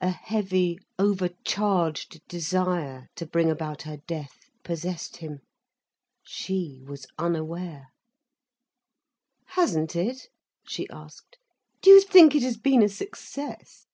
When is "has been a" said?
12.44-12.88